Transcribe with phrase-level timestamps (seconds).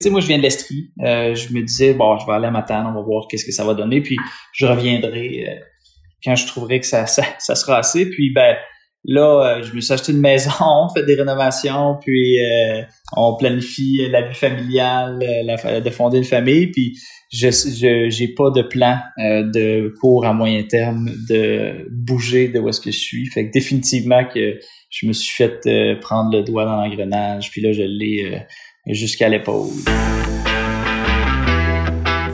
[0.00, 0.90] sais, moi, je viens de l'Estrie.
[1.04, 3.52] Euh, je me disais, bon, je vais aller à Matane, on va voir qu'est-ce que
[3.52, 4.16] ça va donner, puis
[4.52, 5.54] je reviendrai euh,
[6.24, 8.08] quand je trouverai que ça, ça, ça, sera assez.
[8.08, 8.56] Puis, ben,
[9.04, 12.38] là, euh, je me suis acheté une maison, on fait des rénovations, puis
[13.16, 16.96] on planifie la vie familiale, la, de fonder une famille, puis
[17.30, 17.50] je
[18.08, 22.90] j'ai pas de plan de court à moyen terme de bouger de où est-ce que
[22.90, 23.26] je suis.
[23.26, 24.58] Fait que définitivement que
[24.90, 28.46] je me suis fait prendre le doigt dans l'engrenage, puis là, je l'ai
[28.88, 29.68] jusqu'à l'épaule.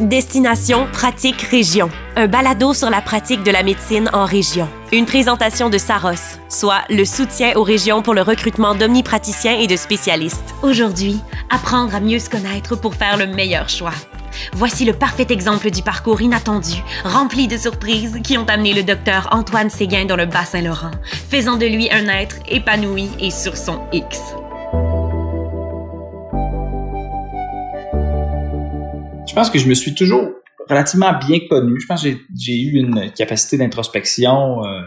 [0.00, 4.68] Destination Pratique Région, un balado sur la pratique de la médecine en région.
[4.92, 9.76] Une présentation de Saros, soit le soutien aux régions pour le recrutement d'omnipraticiens et de
[9.76, 10.54] spécialistes.
[10.62, 13.95] Aujourd'hui, apprendre à mieux se connaître pour faire le meilleur choix.
[14.52, 19.28] Voici le parfait exemple du parcours inattendu, rempli de surprises qui ont amené le docteur
[19.32, 20.90] Antoine Séguin dans le Bas-Saint-Laurent,
[21.30, 24.20] faisant de lui un être épanoui et sur son X.
[29.27, 30.28] je pense que je me suis toujours
[30.69, 31.80] relativement bien connu.
[31.80, 34.80] Je pense que j'ai eu une capacité d'introspection euh,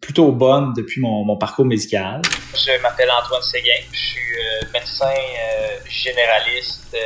[0.00, 2.22] plutôt bonne depuis mon, parcours médical.
[2.54, 3.70] Je m'appelle Antoine Séguin.
[3.92, 6.96] Je suis euh, médecin euh, généraliste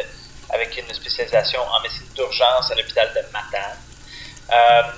[0.50, 4.94] avec une spécialisation en médecine d'urgence à l'hôpital de Matane.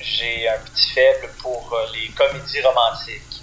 [0.00, 3.35] j'ai un petit faible pour les comédies romantiques.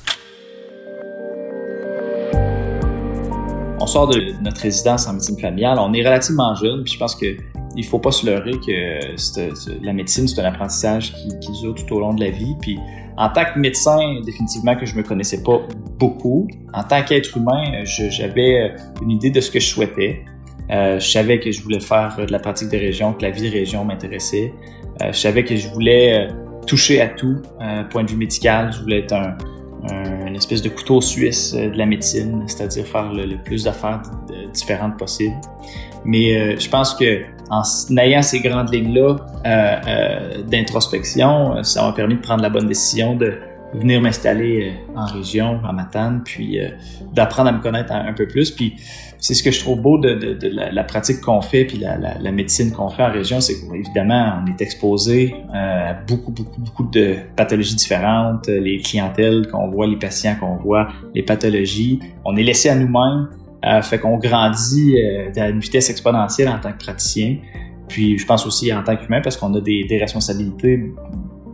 [3.83, 7.15] On sort de notre résidence en médecine familiale, on est relativement jeune, puis je pense
[7.15, 7.35] que
[7.75, 11.99] il faut pas se leurrer que la médecine, c'est un apprentissage qui, dure tout au
[11.99, 12.55] long de la vie.
[12.61, 12.79] Puis
[13.17, 15.59] en tant que médecin, définitivement que je me connaissais pas
[15.97, 16.47] beaucoup.
[16.73, 20.23] En tant qu'être humain, j'avais une idée de ce que je souhaitais.
[20.69, 23.49] Euh, je savais que je voulais faire de la pratique de région, que la vie
[23.49, 24.53] région m'intéressait.
[25.01, 26.33] Euh, je savais que je voulais euh,
[26.67, 27.41] toucher à tout,
[27.89, 28.71] point de vue médical.
[28.71, 29.35] Je voulais être un,
[29.91, 34.01] une espèce de couteau suisse euh, de la médecine, c'est-à-dire faire le, plus d'affaires
[34.53, 35.35] différentes possibles.
[36.05, 37.63] Mais euh, je pense que en
[37.97, 43.35] ayant ces grandes lignes-là euh, d'introspection, ça m'a permis de prendre la bonne décision de
[43.73, 46.59] venir m'installer en région, à Matane, puis
[47.11, 48.51] d'apprendre à me connaître un, peu plus.
[48.51, 48.75] Puis
[49.23, 52.89] c'est ce que je trouve beau de, la, pratique qu'on fait, puis la, médecine qu'on
[52.89, 57.75] fait en région, c'est qu'évidemment, on est exposé euh, à beaucoup, beaucoup, beaucoup de pathologies
[57.75, 62.01] différentes, les clientèles qu'on voit, les patients qu'on voit, les pathologies.
[62.25, 63.29] On est laissé à nous-mêmes,
[63.65, 67.37] euh, fait qu'on grandit euh, à une vitesse exponentielle en tant que praticien.
[67.87, 70.91] Puis je pense aussi en tant qu'humain parce qu'on a des responsabilités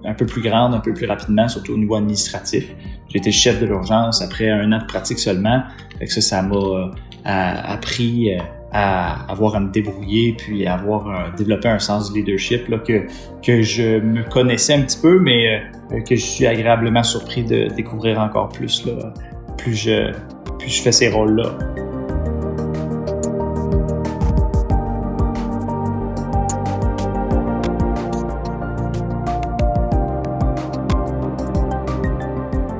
[0.09, 2.73] un peu plus grandes, un peu plus rapidement, surtout au niveau administratif.
[3.09, 5.63] J'ai été chef de l'urgence après un an de pratique seulement.
[5.99, 6.91] Fait ça, ça m'a
[7.25, 12.19] appris euh, à avoir à me débrouiller puis à avoir euh, développé un sens du
[12.19, 13.07] leadership que,
[13.43, 15.61] que je me connaissais un petit peu, mais
[15.91, 19.13] euh, que je suis agréablement surpris de découvrir encore plus là,
[19.57, 20.11] plus je,
[20.59, 21.57] plus je fais ces rôles-là.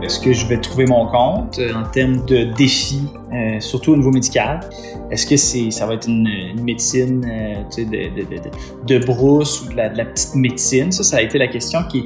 [0.09, 4.09] Est-ce que je vais trouver mon compte en termes de défis euh, surtout au niveau
[4.09, 4.59] médical.
[5.11, 6.27] Est-ce que c'est, ça va être une,
[6.63, 10.91] médecine euh, de, de, brousse ou de la, petite médecine?
[10.91, 12.05] Ça, ça a été la question qui,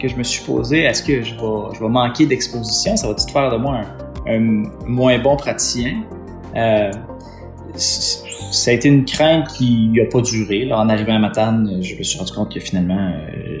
[0.00, 0.84] que je me suis posée.
[0.84, 2.96] Est-ce que je vais, je vais manquer d'exposition?
[2.96, 3.82] Ça va-tu faire de moi
[4.26, 6.04] un, moins bon praticien?
[6.56, 6.90] Euh,
[7.76, 10.64] ça a été une crainte qui n'a pas duré.
[10.64, 13.58] Là, en arrivant à Matane, je me suis rendu compte que finalement, euh,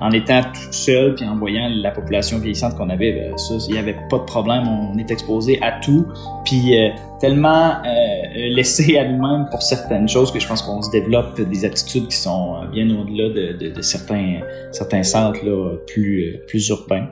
[0.00, 3.72] en étant tout seul puis en voyant la population vieillissante qu'on avait, ben, ça, il
[3.72, 4.64] n'y avait pas de problème.
[4.68, 6.06] On est exposé à tout.
[6.44, 10.90] Puis euh, tellement euh, laissé à nous-mêmes pour certaines choses que je pense qu'on se
[10.90, 14.40] développe des aptitudes qui sont bien au-delà de, de, de, certains,
[14.72, 17.08] certains centres là, plus, plus urbains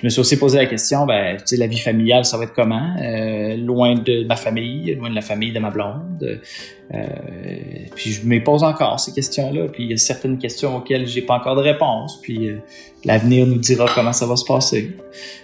[0.00, 2.94] je me suis aussi posé la question, ben, la vie familiale, ça va être comment?
[3.02, 6.40] Euh, loin de ma famille, loin de la famille de ma blonde.
[6.94, 7.06] Euh,
[7.96, 9.66] puis je me pose encore ces questions-là.
[9.66, 12.20] Puis il y a certaines questions auxquelles j'ai pas encore de réponse.
[12.22, 12.58] Puis euh,
[13.04, 14.96] l'avenir nous dira comment ça va se passer.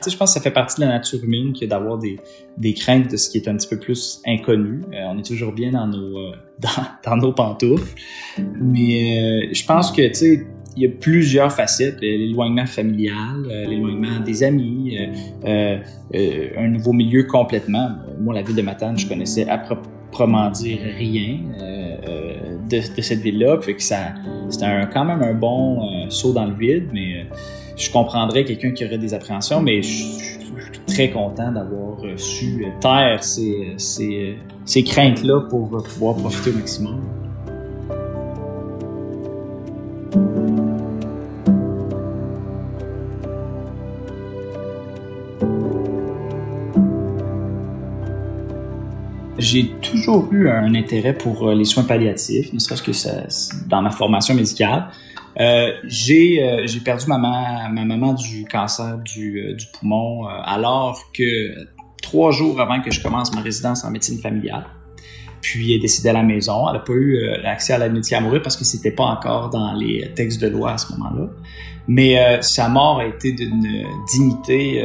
[0.02, 2.20] Tu je pense que ça fait partie de la nature humaine d'avoir des,
[2.56, 4.82] des craintes de ce qui est un petit peu plus inconnu.
[4.92, 6.32] On est toujours bien dans nos,
[7.04, 7.96] dans nos pantoufles.
[8.38, 10.46] Mais je pense que, tu sais,
[10.76, 14.98] il y a plusieurs facettes, l'éloignement familial, euh, l'éloignement des amis,
[15.44, 15.78] euh,
[16.14, 17.90] euh, un nouveau milieu complètement.
[18.20, 21.38] Moi, la ville de Matane, je connaissais à proprement dire rien
[22.68, 24.14] de, cette ville-là, que ça,
[24.48, 27.26] c'était quand même un bon saut dans le vide, mais
[27.76, 30.38] je comprendrais quelqu'un qui aurait des appréhensions, mais je, suis
[30.86, 37.00] très content d'avoir su taire ces craintes-là pour pouvoir profiter au maximum.
[49.54, 53.22] J'ai toujours eu un intérêt pour les soins palliatifs, ne serait-ce que ça,
[53.68, 54.88] dans ma formation médicale.
[55.38, 61.68] Euh, j'ai euh, perdu ma, ma, ma, maman du cancer du, euh, poumon alors que
[62.02, 64.66] trois jours avant que je commence ma résidence en médecine familiale.
[65.40, 66.68] Puis elle est décédée à la maison.
[66.68, 69.50] Elle n'a pas eu l'accès à la médecine à mourir parce que c'était pas encore
[69.50, 71.28] dans les textes de loi à ce moment-là.
[71.86, 74.84] Mais sa mort a été d'une dignité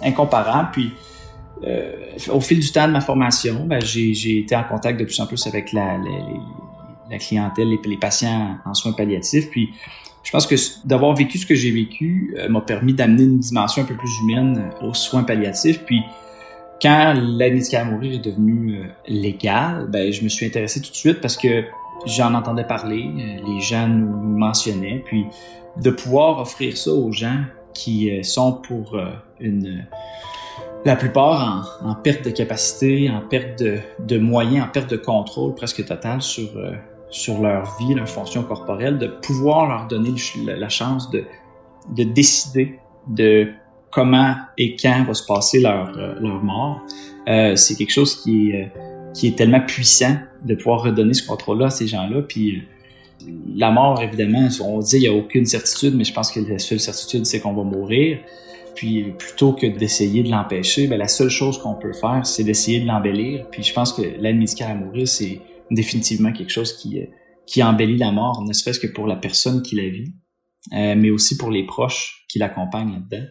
[0.00, 0.68] incomparable.
[0.72, 0.92] Puis
[2.30, 5.26] au fil du temps de ma formation, ben, j'ai été en contact de plus en
[5.26, 5.98] plus avec la,
[7.18, 9.50] clientèle, les, les, patients en soins palliatifs.
[9.50, 9.70] Puis
[10.26, 13.82] je pense que d'avoir vécu ce que j'ai vécu euh, m'a permis d'amener une dimension
[13.82, 15.84] un peu plus humaine aux soins palliatifs.
[15.84, 16.02] Puis
[16.82, 20.90] quand l'aide médicale à mourir est devenue euh, légale, ben, je me suis intéressé tout
[20.90, 21.62] de suite parce que
[22.06, 25.26] j'en entendais parler, euh, les gens nous mentionnaient, puis
[25.80, 28.98] de pouvoir offrir ça aux gens qui sont pour
[29.38, 29.84] une
[30.86, 35.84] la plupart en, perte de capacité, en perte de, moyens, en perte de contrôle presque
[35.84, 36.48] total sur
[37.10, 41.24] sur leur vie, leur fonction corporelle, de pouvoir leur donner la chance de,
[41.94, 42.78] de décider
[43.08, 43.48] de
[43.90, 46.82] comment et quand va se passer leur, euh, leur mort.
[47.28, 51.26] Euh, c'est quelque chose qui est, euh, qui est tellement puissant de pouvoir redonner ce
[51.26, 52.22] contrôle-là à ces gens-là.
[52.22, 52.64] Puis
[53.54, 56.58] la mort, évidemment, on dit qu'il n'y a aucune certitude, mais je pense que la
[56.58, 58.18] seule certitude, c'est qu'on va mourir.
[58.76, 62.78] Puis plutôt que d'essayer de l'empêcher, ben, la seule chose qu'on peut faire, c'est d'essayer
[62.78, 63.48] de l'embellir.
[63.50, 65.40] Puis je pense que l'aide médicale à mourir, c'est
[65.70, 67.06] définitivement quelque chose qui, euh,
[67.46, 70.14] qui embellit la mort, ne serait-ce que pour la personne qui la vit,
[70.74, 73.26] euh, mais aussi pour les proches qui l'accompagnent là-dedans.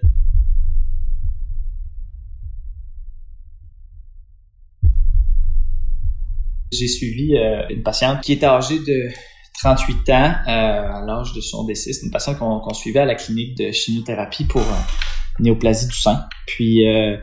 [6.73, 9.09] J'ai suivi euh, une patiente qui était âgée de
[9.59, 11.93] 38 ans à l'âge de son décès.
[11.93, 14.63] C'est une patiente qu'on suivait à la clinique de chimiothérapie pour
[15.39, 16.25] néoplasie du sein.
[16.47, 17.17] Puis euh,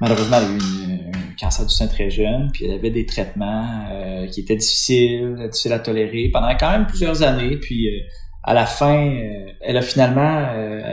[0.00, 3.86] malheureusement, elle a eu un cancer du sein très jeune, puis elle avait des traitements
[3.90, 7.56] euh, qui étaient difficiles, difficiles à tolérer pendant quand même plusieurs années.
[7.56, 8.00] Puis euh,
[8.42, 9.12] à la fin,
[9.60, 10.22] elle a finalement,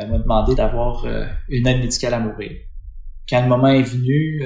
[0.10, 1.06] m'a demandé d'avoir
[1.50, 2.52] une aide médicale à mourir.
[3.30, 4.44] Quand le moment est venu,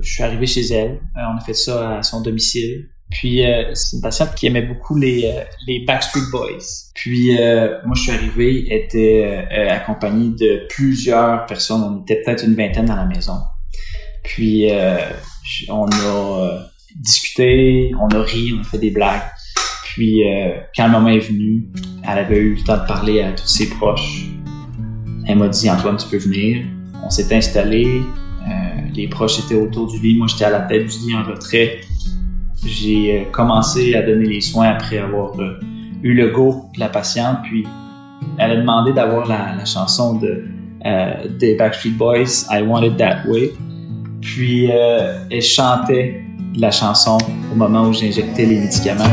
[0.00, 1.00] je suis arrivé chez elle.
[1.14, 2.88] on a fait ça à son domicile.
[3.10, 6.90] Puis euh, c'est une patiente qui aimait beaucoup les, euh, les Backstreet Boys.
[6.94, 12.54] Puis euh, moi je suis arrivé, était accompagnée de plusieurs personnes, on était peut-être une
[12.54, 13.38] vingtaine dans la maison.
[14.22, 14.70] Puis
[15.68, 19.22] on a discuté, on a ri, on a fait des blagues.
[19.84, 20.22] Puis
[20.76, 21.68] quand le moment est venu,
[22.04, 24.26] elle avait eu le temps de parler à tous ses proches.
[25.26, 26.64] Elle m'a dit Antoine, tu peux venir.
[27.04, 28.02] On s'est installé,
[28.94, 31.80] les proches étaient autour du lit, moi j'étais à la tête du lit en retrait
[32.64, 35.58] j'ai euh, commencé à donner les soins après avoir euh,
[36.02, 37.66] eu le go de la patiente, puis
[38.38, 40.44] elle a demandé d'avoir la, chanson de
[40.86, 43.52] euh, des Backstreet Boys, I Want It That Way.
[44.20, 46.22] Puis euh, elle chantait
[46.56, 47.18] la chanson
[47.52, 49.04] au moment où j'injectais les médicaments.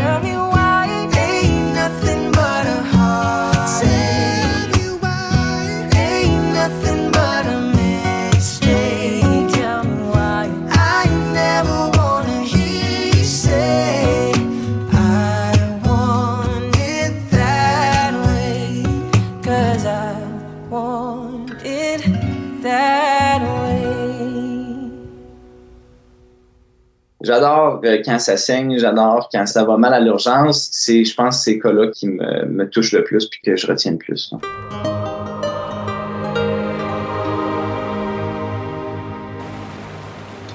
[27.23, 30.69] J'adore euh, quand ça saigne, j'adore quand ça va mal à l'urgence.
[30.71, 33.93] C'est, je pense, ces cas-là qui me, me touchent le plus puis que je retiens
[33.93, 34.31] le plus.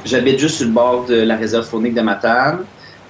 [0.05, 2.65] J'habite juste sur le bord de la réserve faunique de Matane.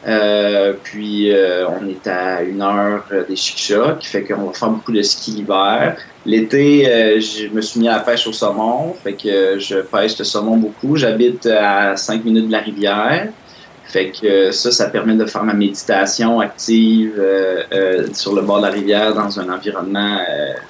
[0.07, 4.71] Euh, puis euh, on est à une heure des Chichas, qui fait qu'on va faire
[4.71, 5.99] beaucoup de ski l'hiver.
[6.25, 10.25] L'été, je me suis mis à la pêche au saumon, fait que je pêche le
[10.25, 10.97] saumon beaucoup.
[10.97, 13.29] J'habite à 5 minutes de la rivière.
[13.85, 18.43] Fait que euh, ça, ça permet de faire ma méditation active euh, euh, sur le
[18.43, 20.19] bord de la rivière dans un environnement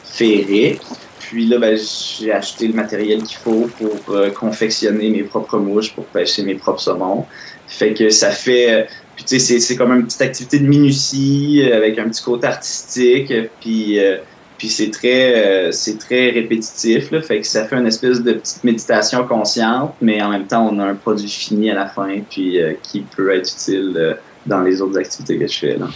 [0.05, 0.81] féerique.
[1.21, 6.05] Puis là, ben, j'ai acheté le matériel qu'il faut pour confectionner mes propres mouches, pour
[6.07, 7.27] pêcher mes propres saumons.
[7.67, 8.87] Fait que ça fait...
[9.15, 13.33] Puis tu sais, c'est comme une petite activité de minutie avec un petit côté artistique.
[13.61, 13.99] Puis
[14.63, 18.63] puis c'est très, euh, très répétitif, là, fait que ça fait une espèce de petite
[18.63, 22.63] méditation consciente, mais en même temps, on a un produit fini à la fin, puis
[22.63, 24.15] euh, qui peut être utile euh,
[24.47, 25.77] dans les autres activités que je fais.
[25.77, 25.89] Là.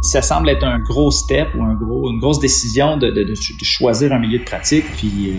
[0.00, 3.12] ça semble être un gros step ou un gros, une grosse décision de,
[3.62, 5.34] choisir un milieu de pratique puis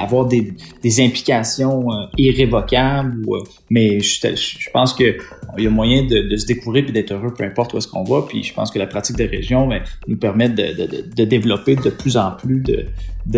[0.00, 0.54] avoir des,
[1.00, 3.26] implications irrévocables.
[3.70, 5.16] Mais je, je pense que
[5.58, 7.88] il y a moyen de, de se découvrir et d'être heureux peu importe où est-ce
[7.88, 8.22] qu'on va.
[8.22, 11.76] Puis je pense que la pratique de région ben, nous permet de, de, de, développer
[11.76, 12.86] de plus en plus de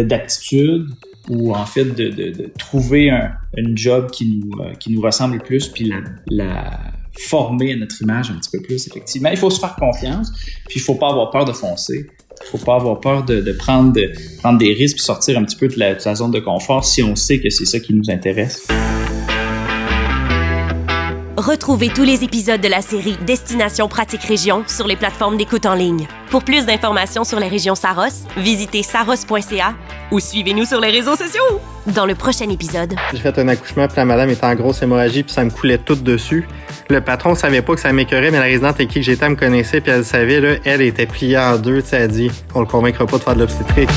[0.03, 0.87] d'aptitudes
[1.29, 5.41] ou en fait de, trouver un, une job qui nous, euh, qui nous ressemble le
[5.41, 6.79] plus, puis la, la
[7.19, 9.31] former à notre image un petit peu plus, effectivement.
[9.31, 10.31] Il faut se faire confiance,
[10.69, 12.07] puis il faut pas avoir peur de foncer.
[12.43, 15.45] Il faut pas avoir peur de, de, prendre, de prendre des risques, puis sortir un
[15.45, 17.81] petit peu de la, de la zone de confort si on sait que c'est ça
[17.81, 18.67] qui nous intéresse.
[21.45, 25.75] Retrouvez tous les épisodes de la série Destination Pratique Région sur les plateformes d'écoute en
[25.75, 26.07] ligne.
[26.31, 29.75] Pour plus d'informations sur les régions Saros, visitez saros.ca
[30.11, 31.61] ou suivez-nous sur les réseaux sociaux.
[31.87, 35.23] Dans le prochain épisode, J'ai fait un accouchement, puis la madame était en grosse hémorragie,
[35.23, 36.49] puis ça me coulait tout dessus.
[36.89, 39.37] Le patron savait pas que ça m'écœurait, mais la résidente avec qui que j'étais me
[39.37, 42.67] connaissait, puis elle savait, là, elle était pliée en deux, tu sais, dit, on le
[42.67, 43.91] convaincra pas de faire de l'obstétrique.